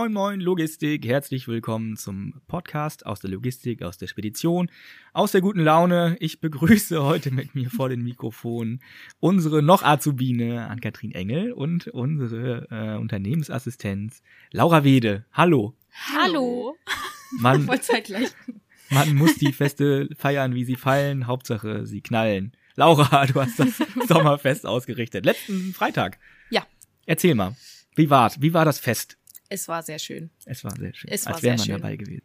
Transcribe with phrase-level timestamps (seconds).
[0.00, 4.70] Moin Moin Logistik, herzlich willkommen zum Podcast aus der Logistik, aus der Spedition,
[5.12, 6.16] aus der guten Laune.
[6.20, 8.80] Ich begrüße heute mit mir vor dem Mikrofon
[9.18, 15.26] unsere noch Azubine Ann-Kathrin Engel und unsere äh, Unternehmensassistenz Laura Wede.
[15.34, 15.76] Hallo.
[16.16, 16.78] Hallo.
[17.38, 18.30] Man, Voll zeitgleich.
[18.88, 21.26] man muss die Feste feiern, wie sie fallen.
[21.26, 22.52] Hauptsache, sie knallen.
[22.74, 23.76] Laura, du hast das
[24.08, 25.26] Sommerfest ausgerichtet.
[25.26, 26.18] Letzten Freitag.
[26.48, 26.62] Ja.
[27.04, 27.54] Erzähl mal.
[27.96, 28.40] Wie war's?
[28.40, 29.18] Wie war das Fest?
[29.52, 30.30] Es war sehr schön.
[30.46, 31.10] Es war sehr schön.
[31.10, 31.82] Es war Als wäre man sehr schön.
[31.82, 32.22] dabei gewesen.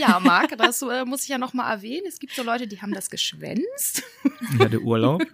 [0.00, 2.06] Ja, Marc, das äh, muss ich ja noch mal erwähnen.
[2.08, 4.02] Es gibt so Leute, die haben das geschwänzt.
[4.54, 5.22] Ich hatte Urlaub.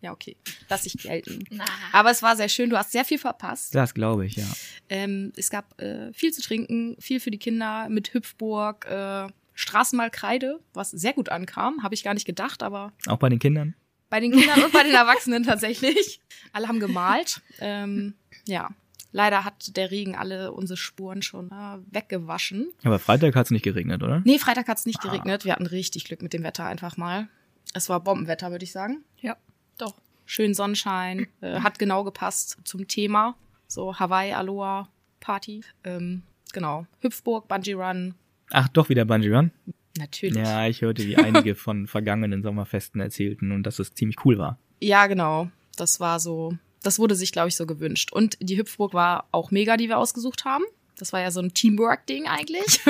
[0.00, 0.36] Ja, okay.
[0.68, 1.44] Lass ich gelten.
[1.90, 2.70] Aber es war sehr schön.
[2.70, 3.74] Du hast sehr viel verpasst.
[3.74, 4.46] Das glaube ich, ja.
[4.88, 10.60] Ähm, es gab äh, viel zu trinken, viel für die Kinder mit Hüpfburg, äh, Straßenmalkreide,
[10.72, 11.82] was sehr gut ankam.
[11.82, 13.74] Habe ich gar nicht gedacht, aber Auch bei den Kindern.
[14.08, 16.20] bei den Kindern und bei den Erwachsenen tatsächlich.
[16.52, 17.40] Alle haben gemalt.
[17.58, 18.14] Ähm,
[18.46, 18.70] ja.
[19.10, 22.68] Leider hat der Regen alle unsere Spuren schon äh, weggewaschen.
[22.84, 24.20] Aber Freitag hat es nicht geregnet, oder?
[24.24, 25.08] Nee, Freitag hat's nicht Ah.
[25.08, 25.44] geregnet.
[25.44, 27.28] Wir hatten richtig Glück mit dem Wetter einfach mal.
[27.74, 29.02] Es war Bombenwetter, würde ich sagen.
[29.20, 29.36] Ja,
[29.78, 29.94] doch.
[30.26, 31.26] Schön Sonnenschein.
[31.40, 33.34] Äh, hat genau gepasst zum Thema.
[33.66, 34.88] So Hawaii, Aloha,
[35.20, 35.62] Party.
[35.84, 36.86] Ähm, genau.
[37.00, 38.14] Hüpfburg, Bungee Run.
[38.50, 39.50] Ach, doch wieder Bungee Run?
[39.98, 40.36] Natürlich.
[40.36, 44.58] Ja, ich hörte, wie einige von vergangenen Sommerfesten erzählten und dass es ziemlich cool war.
[44.80, 45.48] Ja, genau.
[45.76, 48.12] Das war so, das wurde sich, glaube ich, so gewünscht.
[48.12, 50.64] Und die Hüpfburg war auch mega, die wir ausgesucht haben.
[50.96, 52.80] Das war ja so ein Teamwork-Ding eigentlich.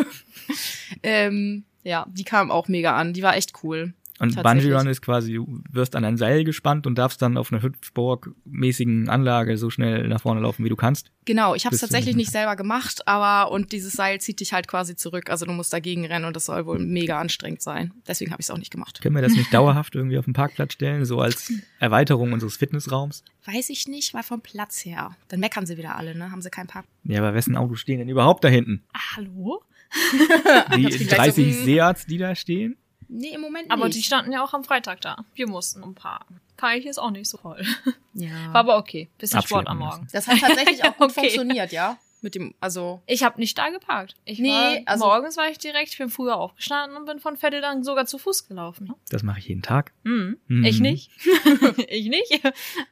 [1.03, 3.13] ähm, ja, die kam auch mega an.
[3.13, 3.93] Die war echt cool.
[4.21, 4.43] Und.
[4.43, 7.63] Bungee Run ist quasi, du wirst an ein Seil gespannt und darfst dann auf einer
[7.63, 11.11] Hüpfburg-mäßigen Anlage so schnell nach vorne laufen, wie du kannst.
[11.25, 14.67] Genau, ich habe es tatsächlich nicht- selber gemacht, aber und dieses Seil zieht dich halt
[14.69, 15.31] quasi zurück.
[15.31, 17.93] Also du musst dagegen rennen und das soll wohl mega anstrengend sein.
[18.07, 19.01] Deswegen habe ich es auch nicht gemacht.
[19.01, 23.23] Können wir das nicht dauerhaft irgendwie auf den Parkplatz stellen, so als Erweiterung unseres Fitnessraums?
[23.47, 25.17] Weiß ich nicht, weil vom Platz her.
[25.29, 26.31] Dann meckern sie wieder alle, ne?
[26.31, 26.87] Haben sie keinen Park.
[27.05, 28.83] Ja, aber wessen Autos stehen denn überhaupt da hinten?
[28.93, 29.63] Ah, Hallo?
[30.77, 31.65] Die gleich so, 30 mm.
[31.65, 32.77] Seats, die da stehen?
[33.09, 33.97] Nee, im Moment Aber nicht.
[33.99, 35.25] die standen ja auch am Freitag da.
[35.35, 36.41] Wir mussten umparken.
[36.57, 37.65] Park ist auch nicht so voll.
[38.15, 38.31] ja.
[38.53, 39.09] War aber okay.
[39.19, 39.79] Bisschen Abschleppen Sport am.
[39.79, 40.09] Morgen.
[40.13, 41.21] das hat tatsächlich auch gut Okay.
[41.21, 41.99] funktioniert, ja?
[42.21, 44.15] Mit dem, also Ich habe nicht da geparkt.
[44.25, 47.37] Ich Nee, war, also- morgens war ich direkt, ich bin früher aufgestanden und bin von
[47.37, 48.93] Vettel dann sogar zu Fuß gelaufen.
[49.11, 49.93] Das mache ich jeden Tag.
[50.05, 50.37] Hm.
[50.49, 50.65] Mhm.
[50.65, 51.11] Ich nicht.
[51.89, 52.41] ich nicht.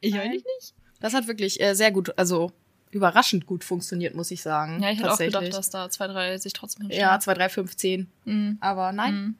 [0.01, 0.21] Ich Nein.
[0.23, 0.75] eigentlich nicht.
[1.01, 2.53] das hat wirklich äh, sehr gut, also
[2.93, 4.81] überraschend gut funktioniert, muss ich sagen.
[4.81, 7.09] Ja, ich hätte auch gedacht, dass da zwei, drei sich trotzdem hinstellen.
[7.11, 8.07] Ja, 2, 3, 5, 10.
[8.25, 8.59] Mhm.
[8.61, 9.35] Aber nein, Mhm.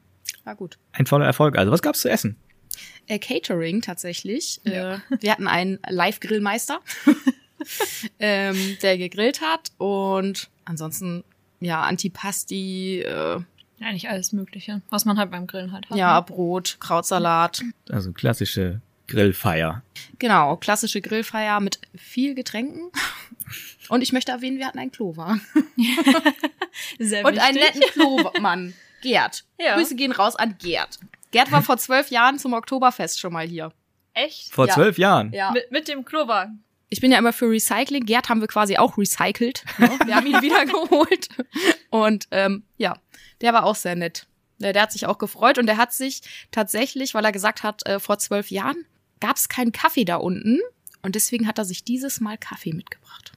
[0.47, 0.77] War gut.
[0.93, 1.57] Ein voller Erfolg.
[1.57, 2.37] Also, was gab's zu essen?
[3.07, 4.59] äh, Catering tatsächlich.
[4.63, 4.95] Ja.
[4.95, 6.79] Äh, wir hatten einen Live-Grillmeister,
[8.19, 11.23] ähm, der gegrillt hat und ansonsten
[11.59, 13.39] ja Antipasti, äh,
[13.79, 15.97] Ja, nicht alles Mögliche, was man halt beim Grillen halt hat.
[15.97, 16.25] ja ne?
[16.25, 17.61] Brot, Krautsalat.
[17.89, 19.83] Also klassische Grillfeier.
[20.19, 22.91] Genau, klassische Grillfeier mit viel Getränken.
[23.89, 25.39] Und ich möchte erwähnen, wir hatten einen Klowagen.
[26.99, 27.75] Sehr Und einen wichtig.
[27.75, 28.73] netten Klomann.
[29.01, 29.43] Gerd.
[29.59, 29.75] Ja.
[29.75, 30.99] Grüße gehen raus an Gerd.
[31.31, 33.71] Gerd war vor zwölf Jahren zum Oktoberfest schon mal hier.
[34.13, 34.51] Echt?
[34.53, 34.73] Vor Ja.
[34.73, 35.31] zwölf Jahren.
[35.33, 35.51] Ja.
[35.51, 36.63] Mit, mit dem Klowagen.
[36.89, 38.05] Ich bin ja immer für Recycling.
[38.05, 39.63] Gerd haben wir quasi auch recycelt.
[39.77, 39.89] Ne?
[40.05, 41.27] Wir haben ihn wieder geholt.
[41.89, 42.97] Und ähm, ja,
[43.41, 44.25] der war auch sehr nett.
[44.59, 46.21] Der, der hat sich auch gefreut und der hat sich
[46.51, 48.85] tatsächlich, weil er gesagt hat, äh, vor zwölf Jahren
[49.19, 50.59] gab es keinen Kaffee da unten.
[51.03, 53.31] Und deswegen hat er sich dieses Mal Kaffee mitgebracht.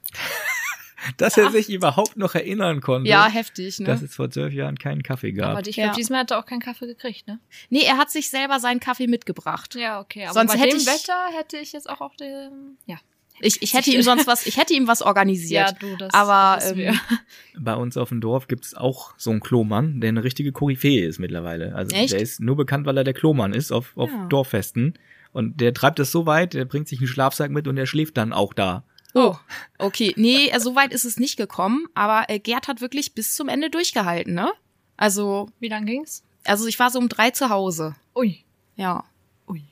[1.17, 3.85] Dass er sich überhaupt noch erinnern konnte, Ja, heftig, ne?
[3.85, 5.57] dass es vor zwölf Jahren keinen Kaffee gab.
[5.57, 5.85] Aber ich Ja.
[5.85, 7.39] glaube, diesmal hat er auch keinen Kaffee gekriegt, ne?
[7.69, 9.75] Nee, er hat sich selber seinen Kaffee mitgebracht.
[9.75, 10.25] Ja, okay.
[10.25, 12.77] Aber Sonst bei hätte dem ich- Wetter hätte ich jetzt auch auf dem.
[12.85, 12.97] Ja.
[13.43, 15.75] Ich, ich hätte ihm sonst was, ich hätte ihm was organisiert.
[15.79, 16.99] du, das aber ähm.
[17.57, 21.17] Bei uns auf dem Dorf gibt's auch so einen Klomann, der eine richtige Koryphäe ist
[21.17, 21.73] mittlerweile.
[21.73, 22.13] Also Echt?
[22.13, 24.27] der ist nur bekannt, weil er der Klomann ist auf, auf Ja.
[24.27, 24.93] Dorffesten.
[25.33, 28.17] Und der treibt es so weit, der bringt sich einen Schlafsack mit und der schläft
[28.17, 28.83] dann auch da.
[29.13, 29.35] Oh,
[29.77, 30.13] okay.
[30.15, 33.49] Nee, äh, so weit ist es nicht gekommen, aber äh, Gerd hat wirklich bis zum
[33.49, 34.51] Ende durchgehalten, ne?
[34.97, 36.23] Also, Wie lang ging's?
[36.45, 37.95] also ich war so um drei zu Hause.
[38.15, 38.43] Ui.
[38.75, 39.03] Ja.
[39.47, 39.63] Ui.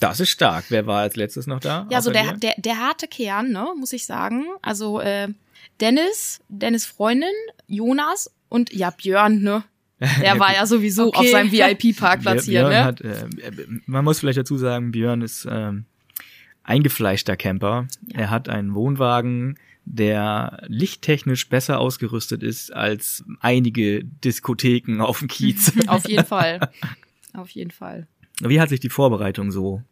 [0.00, 0.64] Das ist stark.
[0.70, 1.86] Wer war als letztes noch da?
[1.90, 4.46] Ja, so der, der, der harte Kern, ne, muss ich sagen.
[4.62, 5.28] Also äh,
[5.78, 7.28] Dennis, Dennis Freundin,
[7.66, 9.62] Jonas und ja, Björn, ne?
[10.22, 11.18] Der war ja sowieso Okay.
[11.18, 12.84] auf seinem VIP-Parkplatz hier, Björn ne?
[12.84, 13.26] Hat, äh,
[13.84, 15.84] man muss vielleicht dazu sagen, Björn ist ähm,
[16.62, 17.86] eingefleischter Camper.
[18.12, 25.72] Er hat einen Wohnwagen, der lichttechnisch besser ausgerüstet ist als einige Diskotheken auf dem Kiez.
[25.88, 26.70] Auf jeden Fall.
[27.34, 28.06] Auf jeden Fall.
[28.42, 29.82] Wie hat sich die Vorbereitung so,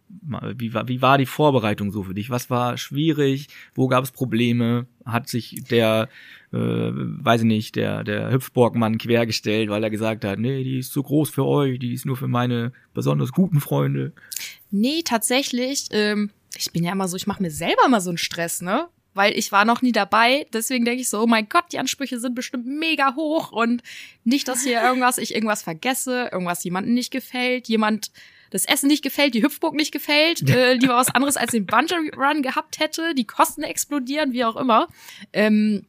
[0.56, 2.30] wie war, wie war die Vorbereitung so für dich?
[2.30, 3.48] Was war schwierig?
[3.74, 4.86] Wo gab es Probleme?
[5.04, 6.08] Hat sich der,
[6.52, 10.92] äh, weiß ich nicht, der, der Hüpfborgmann quergestellt, weil er gesagt hat, nee, die ist
[10.92, 14.12] zu groß für euch, die ist nur für meine besonders guten Freunde.
[14.70, 18.18] Nee, tatsächlich, ähm, ich bin ja immer so, ich mache mir selber immer so einen
[18.18, 18.88] Stress, ne?
[19.18, 20.46] weil ich war noch nie dabei.
[20.52, 23.82] Deswegen denke ich so, oh mein Gott, die Ansprüche sind bestimmt mega hoch und
[24.22, 28.12] nicht, dass hier irgendwas, ich irgendwas vergesse, irgendwas jemandem nicht gefällt, jemand
[28.50, 32.12] das Essen nicht gefällt, die Hüpfburg nicht gefällt, äh, lieber was anderes als den Bungee
[32.16, 34.86] Run gehabt hätte, die Kosten explodieren, wie auch immer.
[35.32, 35.84] Ähm,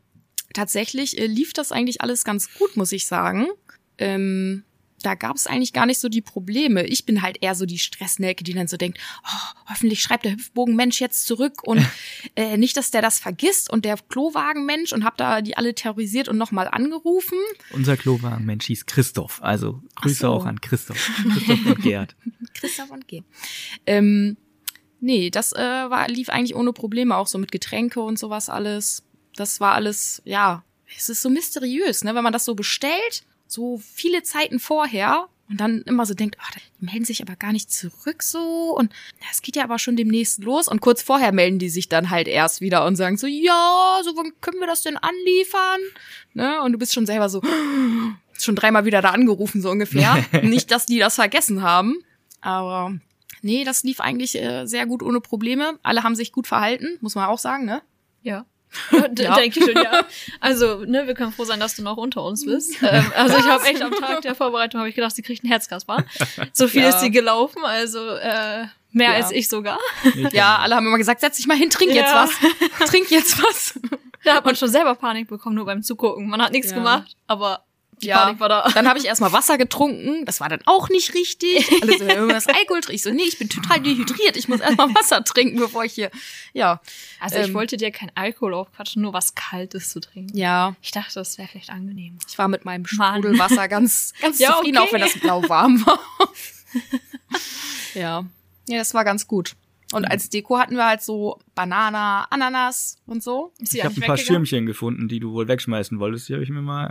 [0.56, 3.48] tatsächlich äh, lief das eigentlich alles ganz gut, muss ich sagen.
[4.00, 4.64] Ähm,
[5.01, 6.86] da gab es eigentlich gar nicht so die Probleme.
[6.86, 10.34] Ich bin halt eher so die Stressnelke, die dann so denkt, oh, hoffentlich schreibt der
[10.34, 11.86] Hüpfbogenmensch jetzt zurück und
[12.36, 16.28] äh, nicht, dass der das vergisst und der Klowagenmensch und hab da die alle terrorisiert
[16.28, 17.38] und nochmal angerufen.
[17.72, 19.42] Unser Klowagenmensch hieß Christoph.
[19.42, 20.30] Also Grüße so.
[20.30, 20.98] auch an Christoph.
[21.34, 22.16] Christoph und Gerd.
[22.54, 23.24] Christoph und G.
[23.86, 24.38] Ähm,
[25.00, 29.04] nee, das äh, war, lief eigentlich ohne Probleme, auch so mit Getränke und sowas alles.
[29.36, 30.63] Das war alles, ja,
[30.95, 35.60] es ist so mysteriös, ne, wenn man das so bestellt, so viele Zeiten vorher und
[35.60, 38.94] dann immer so denkt, ah, die melden sich aber gar nicht zurück so und
[39.31, 42.28] es geht ja aber schon demnächst los und kurz vorher melden die sich dann halt
[42.28, 45.80] erst wieder und sagen so, ja, so wann können wir das denn anliefern?
[46.34, 46.62] Ne?
[46.62, 47.42] Und du bist schon selber so
[48.40, 50.24] schon dreimal wieder da angerufen so ungefähr.
[50.44, 51.95] nicht, dass die das vergessen haben,
[52.42, 52.94] aber
[53.42, 55.80] nee, das lief eigentlich äh, sehr gut ohne Probleme.
[55.81, 57.81] Alle haben sich gut verhalten, muss man auch sagen, ne?
[58.22, 58.45] Ja.
[59.12, 59.36] D Ja.
[59.36, 60.06] Denke ich schon, ja.
[60.39, 62.81] Also, ne, wir können froh sein, dass du noch unter uns bist.
[62.83, 65.51] Ähm, also ich habe echt am Tag der Vorbereitung habe ich gedacht, sie kriegt einen
[65.51, 66.06] Herzkasper.
[66.54, 66.89] So viel Ja.
[66.89, 69.16] ist sie gelaufen, also äh, mehr Ja.
[69.16, 69.80] als ich sogar.
[70.31, 72.31] Ja, alle haben immer gesagt, setz dich mal hin, trink jetzt was.
[72.89, 73.80] Trink jetzt was.
[74.24, 76.27] Da hat man schon selber Panik bekommen, nur beim Zugucken.
[76.30, 76.77] Man hat nichts Ja.
[76.77, 77.63] gemacht, aber
[78.01, 78.19] die Ja.
[78.25, 78.68] Panik war da.
[78.74, 80.25] Dann habe ich erstmal Wasser getrunken.
[80.25, 81.68] Das war dann auch nicht richtig.
[81.81, 82.96] Alle so, ja, das Alkohol trinken.
[82.96, 84.38] Ich so, nee, ich bin total dehydriert.
[84.38, 86.10] Ich muss erstmal Wasser trinken, bevor ich hier.
[86.54, 86.81] Ja.
[87.19, 87.54] Also ich Ähm.
[87.54, 90.38] wollte dir kein Alkohol aufquatschen, nur was Kaltes zu trinken.
[90.38, 90.75] Ja.
[90.81, 92.18] Ich dachte, das wäre vielleicht angenehm.
[92.28, 92.86] Ich war mit meinem.
[92.86, 94.88] Sprudelwasser ganz, ganz Ja, zufrieden, okay.
[94.88, 96.00] auch wenn das blau warm war.
[97.94, 98.24] ja.
[98.68, 99.56] Ja, das war ganz gut.
[99.92, 103.52] Und als Deko hatten wir halt so Banana, Ananas und so.
[103.60, 104.18] Ich habe ein paar?
[104.18, 106.30] Schirmchen gefunden, die du wohl wegschmeißen wolltest.
[106.30, 106.86] Die habe ich mir mal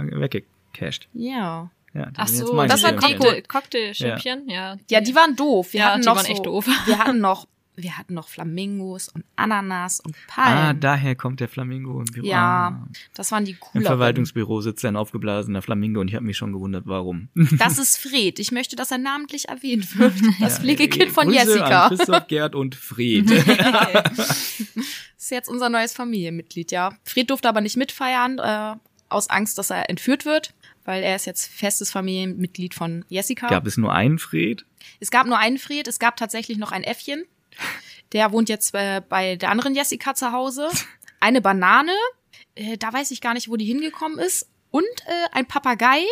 [0.73, 1.09] weggecached.
[1.13, 1.71] Ja.
[1.95, 3.09] Ja, die Ach sind jetzt so, meine das war Schirmchen.
[3.13, 3.25] Deko.
[3.25, 4.77] Cocktail- Cocktailschirmchen, ja.
[4.91, 5.73] Ja, die waren doof.
[5.73, 6.67] Wir Ja, hatten die noch waren so, echt doof.
[6.87, 10.81] Wir hatten noch, wir hatten noch Flamingos und Ananas und Ah, Palmen.
[10.81, 12.27] daher kommt der Flamingo im Büro.
[12.27, 12.89] Ja, Ah.
[13.15, 13.87] das waren die Im cooleren.
[13.87, 17.29] Verwaltungsbüro sitzt ein aufgeblasener Flamingo und ich habe mich schon gewundert, warum.
[17.59, 18.39] Das ist Fred.
[18.39, 20.13] Ich möchte, dass er namentlich erwähnt wird.
[20.41, 21.87] Das Ja, Pflegekind von Grüße Jessica.
[21.87, 23.31] An Christoph, Gerd und Fred.
[23.31, 24.59] Das
[25.17, 26.93] ist jetzt unser neues Familienmitglied, ja.
[27.05, 28.75] Fred durfte aber nicht mitfeiern, äh,
[29.09, 30.53] aus Angst, dass er entführt wird,
[30.89, 33.49] weil er ist jetzt festes Familienmitglied von Jessica.
[33.49, 34.65] Gab es nur einen Fred?
[35.01, 37.25] Es gab nur einen Fred, es gab tatsächlich noch ein Äffchen.
[38.13, 40.71] Der wohnt jetzt äh, bei der anderen Jessica zu Hause.
[41.21, 41.93] Eine Banane,
[42.55, 44.49] äh, da weiß ich gar nicht, wo die hingekommen ist.
[44.71, 46.05] Und äh, ein Papagei,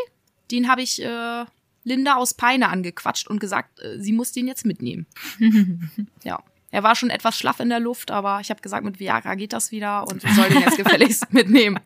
[0.50, 1.44] den habe ich äh,
[1.84, 5.06] Linda aus Peine angequatscht und gesagt, äh, sie muss den jetzt mitnehmen.
[6.24, 6.42] ja.
[6.70, 9.52] Er war schon etwas schlaff in der Luft, aber ich habe gesagt, mit Viagra geht
[9.52, 11.78] das wieder und sie soll den jetzt gefälligst mitnehmen.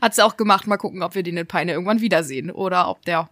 [0.00, 0.66] Hat sie auch gemacht.
[0.66, 3.28] Mal gucken, ob wir den in Peine irgendwann wiedersehen oder ob der.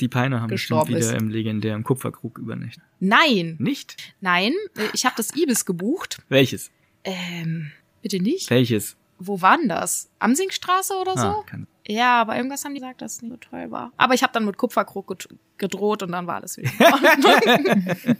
[0.00, 1.12] Die Peine haben bestimmt wieder ist.
[1.12, 2.84] im legendären Kupferkrug übernächtigt.
[3.00, 3.96] Nein, Nicht?
[4.20, 4.52] nein,
[4.92, 6.18] ich habe das Ibis gebucht.
[6.28, 6.70] Welches?
[7.04, 7.72] Ähm,
[8.02, 8.48] bitte nicht?
[8.50, 8.96] Welches?
[9.18, 10.08] Wo war denn das?
[10.20, 11.26] Amsingstraße oder so?
[11.26, 11.66] Ah, kann.
[11.90, 13.92] Ja, aber irgendwas haben die gesagt, dass es nicht so toll war.
[13.96, 16.70] Aber ich habe dann mit Kupferkrug ged- gedroht und dann war alles wieder.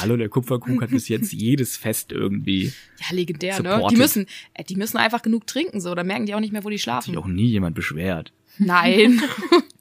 [0.00, 2.72] Hallo, der Kupferkrug hat bis jetzt jedes Fest irgendwie.
[2.98, 3.70] ja, legendär, ne?
[3.74, 3.90] Supported.
[3.96, 5.94] Die müssen, äh, die müssen einfach genug trinken, so.
[5.94, 7.10] Da merken die auch nicht mehr, wo die Hat schlafen.
[7.10, 8.32] sich auch nie jemand beschwert.
[8.58, 9.20] Nein.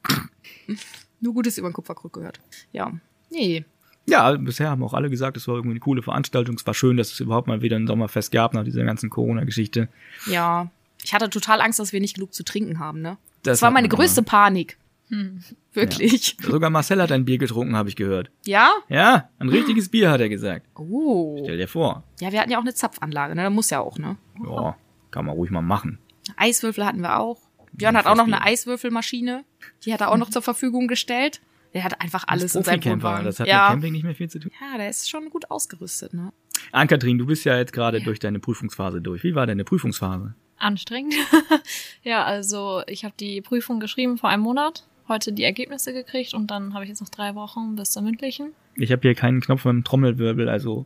[1.20, 2.40] Nur Gutes über den Kupferkrug gehört.
[2.72, 2.92] Ja.
[3.32, 3.66] Nee.
[4.06, 6.56] Ja, bisher haben auch alle gesagt, es war irgendwie eine coole Veranstaltung.
[6.56, 9.88] Es war schön, dass es überhaupt mal wieder ein Sommerfest gab nach dieser ganzen Corona-Geschichte.
[10.28, 10.72] Ja.
[11.04, 13.18] Ich hatte total Angst, dass wir nicht genug zu trinken haben, ne?
[13.44, 14.78] Das Das war meine größte Panik.
[15.10, 15.44] Hm.
[15.74, 16.38] Wirklich.
[16.42, 18.30] Sogar Marcel hat ein Bier getrunken, habe ich gehört.
[18.46, 18.70] Ja?
[18.90, 20.68] Ja, ein richtiges Bier, hat er gesagt.
[20.78, 21.40] Oh.
[21.44, 22.04] Stell dir vor.
[22.20, 23.44] Ja, wir hatten ja auch eine Zapfanlage, ne?
[23.44, 24.18] Da muss ja auch, ne?
[24.44, 24.76] Ja,
[25.12, 26.00] kann man ruhig mal machen.
[26.36, 27.40] Eiswürfel hatten wir auch.
[27.72, 29.46] Björn hat auch noch eine Eiswürfelmaschine.
[29.86, 31.42] Die hat er auch noch zur Verfügung gestellt.
[31.74, 33.26] Der hat einfach alles in seinem Wohnwagen.
[33.26, 33.70] das hat mit ja.
[33.70, 34.52] Camping nicht mehr viel zu tun.
[34.60, 36.34] ja, der ist schon gut ausgerüstet, ne?
[36.72, 39.24] Ann-Kathrin, du bist ja jetzt gerade durch deine Prüfungsphase durch.
[39.24, 40.36] Wie war deine Prüfungsphase?
[40.60, 41.14] Anstrengend.
[42.04, 46.52] ja, also ich habe die Prüfung geschrieben vor einem Monat, heute die Ergebnisse gekriegt und
[46.52, 48.54] dann habe ich jetzt noch drei Wochen bis zur mündlichen.
[48.76, 50.86] Ich habe hier keinen Knopf mit dem Trommelwirbel, also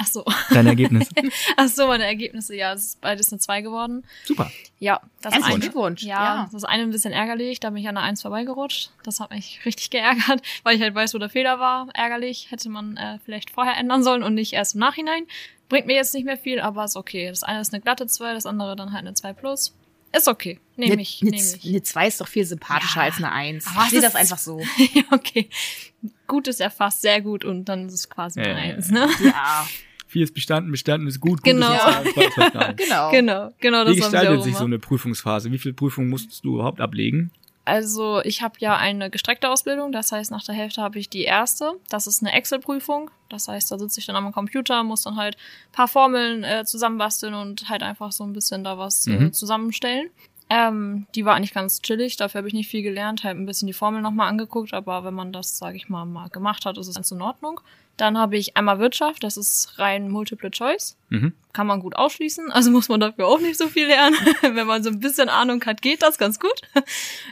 [0.00, 0.24] Ach so.
[0.50, 1.08] dein Ergebnis.
[1.56, 4.04] Ach so, meine Ergebnisse, ja, es ist beides eine 2 geworden.
[4.24, 4.48] Super.
[4.78, 6.02] Ja, das Herzlichen eine, Glückwunsch.
[6.04, 6.48] Ja, Ja.
[6.52, 8.90] das eine ein bisschen ärgerlich, da bin ich an der 1 vorbeigerutscht.
[9.02, 11.88] Das hat mich richtig geärgert, weil ich halt weiß, wo der Fehler war.
[11.94, 15.24] Ärgerlich, hätte man äh, vielleicht vorher ändern sollen und nicht erst im Nachhinein.
[15.68, 17.28] Bringt mir jetzt nicht mehr viel, aber ist okay.
[17.28, 19.74] Das eine ist eine glatte 2, das andere dann halt eine 2 plus.
[20.16, 20.58] Ist okay.
[20.76, 21.66] Nehme ich, eine, nehme ich.
[21.68, 23.06] eine 2 ist doch viel sympathischer Ja.
[23.06, 23.66] als eine 1.
[23.66, 24.60] Aber Ich sehe das einfach so.
[24.94, 25.50] ja, okay.
[26.26, 28.94] Gut ist erfasst, sehr gut und dann ist es quasi eine Ja, ja, 1, ja.
[29.06, 29.08] ne?
[29.24, 29.66] Ja.
[30.06, 31.70] Vier ist bestanden, bestanden ist gut, gut Genau.
[31.74, 32.76] ist verstanden.
[32.82, 33.10] Genau.
[33.10, 35.52] Genau, genau, Wie das sie gestaltet sich so eine Prüfungsphase?
[35.52, 37.30] Wie viele Prüfungen musst du überhaupt ablegen?
[37.68, 41.22] Also ich habe ja eine gestreckte Ausbildung, das heißt nach der Hälfte habe ich die
[41.24, 41.72] erste.
[41.90, 43.10] Das ist eine Excel-Prüfung.
[43.28, 45.36] Das heißt, da sitze ich dann am Computer, muss dann halt
[45.72, 49.32] paar Formeln äh, zusammenbasteln und halt einfach so ein bisschen da was äh, Mhm.
[49.34, 50.08] zusammenstellen.
[50.50, 53.66] Ähm, die war eigentlich ganz chillig, dafür habe ich nicht viel gelernt, halt ein bisschen
[53.66, 56.88] die Formel nochmal angeguckt, aber wenn man das, sage ich mal, mal gemacht hat, ist
[56.88, 57.60] es ganz in Ordnung.
[57.98, 60.96] Dann habe ich einmal Wirtschaft, das ist rein Multiple Choice.
[61.10, 61.34] Mhm.
[61.52, 64.16] Kann man gut ausschließen, also muss man dafür auch nicht so viel lernen.
[64.42, 66.62] wenn man so ein bisschen Ahnung hat, geht das ganz gut.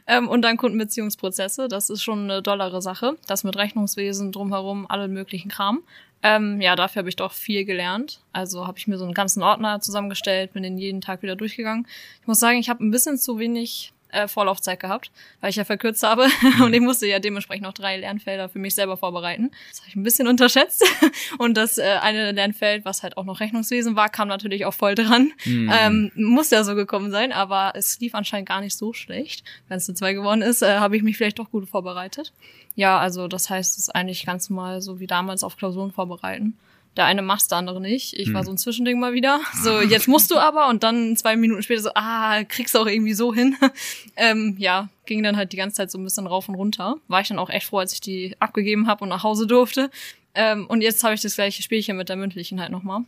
[0.07, 3.17] ähm, und dann Kundenbeziehungsprozesse, das ist schon eine dollere Sache.
[3.27, 5.83] Das mit Rechnungswesen drumherum, allen möglichen Kram.
[6.23, 8.21] Ähm, ja, dafür habe ich doch viel gelernt.
[8.33, 11.87] Also habe ich mir so einen ganzen Ordner zusammengestellt, bin den jeden Tag wieder durchgegangen.
[12.21, 15.11] Ich muss sagen, ich habe ein bisschen zu wenig äh, Vorlaufzeit gehabt,
[15.41, 16.27] weil ich ja verkürzt habe
[16.63, 19.51] und ich musste ja dementsprechend noch drei Lernfelder für mich selber vorbereiten.
[19.71, 20.85] Das habe ich ein bisschen unterschätzt
[21.39, 24.95] und das äh, eine Lernfeld, was halt auch noch Rechnungswesen war, kam natürlich auch voll
[24.95, 25.33] dran.
[25.45, 25.73] Mhm.
[25.73, 29.45] Ähm, muss ja so gekommen sein, aber es lief anscheinend gar nicht so schlecht.
[29.69, 32.33] Wenn es eine 2 geworden ist, äh, habe ich mich vielleicht doch gut vorbereitet.
[32.75, 36.57] Ja, also das heißt, es ist eigentlich ganz normal so wie damals auf Klausuren vorbereiten.
[36.97, 38.15] Der eine macht's, der andere nicht.
[38.15, 38.47] Ich war Hm.
[38.47, 39.41] so ein Zwischending mal wieder.
[39.63, 42.87] So, jetzt musst du aber und dann zwei Minuten später so, ah, kriegst du auch
[42.87, 43.57] irgendwie so hin.
[44.17, 46.97] ähm, ja, ging dann halt die ganze Zeit so ein bisschen rauf und runter.
[47.09, 49.91] War ich dann auch echt froh, als ich die abgegeben habe und nach Hause durfte.
[50.35, 53.03] Ähm, und jetzt habe ich das gleiche Spielchen mit der mündlichen halt nochmal.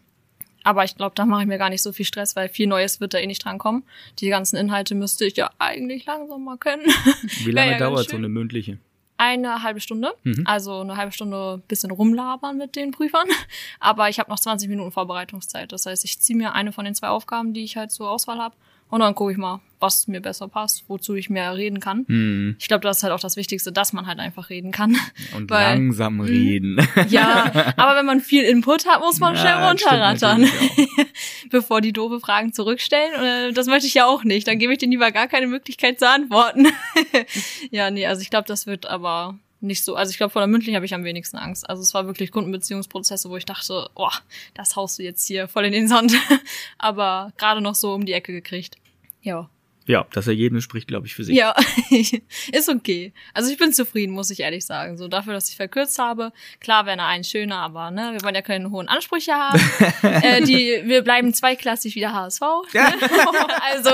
[0.64, 3.00] Aber ich glaube, da mache ich mir gar nicht so viel Stress, weil viel Neues
[3.00, 3.84] wird da eh nicht drankommen.
[4.18, 6.82] Die ganzen Inhalte müsste ich ja eigentlich langsam mal können.
[7.44, 8.78] Wie lange ja dauert so eine mündliche?
[9.18, 10.44] Eine halbe Stunde, Mhm.
[10.46, 13.26] also eine halbe Stunde bisschen rumlabern mit den Prüfern.
[13.80, 15.72] Aber ich habe noch 20 Minuten Vorbereitungszeit.
[15.72, 18.38] Das heißt, ich ziehe mir eine von den zwei Aufgaben, die ich halt zur Auswahl
[18.38, 18.54] habe.
[18.88, 22.04] Und dann gucke ich mal, was mir besser passt, wozu ich mehr reden kann.
[22.08, 22.56] Mhm.
[22.58, 24.96] Ich glaube, das ist halt auch das Wichtigste, dass man halt einfach reden kann.
[25.36, 26.76] Und Weil- langsam reden.
[27.08, 30.48] Ja, aber wenn man viel Input hat, muss man Ja, schnell runterrattern,
[31.50, 33.14] bevor die doofe Fragen zurückstellen.
[33.14, 34.46] Und, äh, das möchte ich ja auch nicht.
[34.48, 36.66] Dann gebe ich denen lieber gar keine Möglichkeit zu antworten.
[37.70, 39.94] ja, nee, also ich glaube, das wird aber nicht so.
[39.96, 41.68] Also ich glaube, vor der mündlichen habe ich am wenigsten Angst.
[41.68, 44.10] Also es war wirklich Kundenbeziehungsprozesse, wo ich dachte, oh,
[44.54, 46.12] das haust du jetzt hier voll in den Sand.
[46.78, 48.76] aber gerade noch so um die Ecke gekriegt.
[49.22, 49.48] Ja.
[49.88, 51.34] Ja, das Ergebnis spricht, glaube ich, für sich.
[51.34, 51.54] Ja,
[52.52, 53.14] ist okay.
[53.32, 54.98] Also ich bin zufrieden, muss ich ehrlich sagen.
[54.98, 56.30] So dafür, dass ich verkürzt habe.
[56.60, 59.58] Klar wäre eine eins schöner, aber ne, wir wollen ja keine hohen Ansprüche haben.
[60.02, 62.42] äh, die, wir bleiben zweiklassig wie der HSV.
[62.78, 62.84] Ne?
[63.72, 63.90] also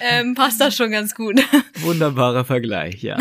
[0.00, 1.42] ähm, passt das schon ganz gut.
[1.80, 3.18] Wunderbarer Vergleich, ja.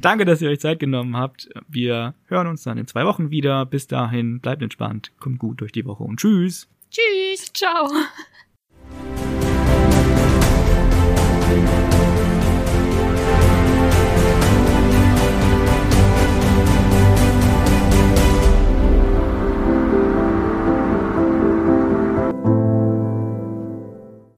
[0.00, 1.48] Danke, dass ihr euch Zeit genommen habt.
[1.68, 3.64] Wir hören uns dann in zwei Wochen wieder.
[3.66, 6.68] Bis dahin, bleibt entspannt, kommt gut durch die Woche und tschüss.
[6.90, 7.88] Tschüss, ciao.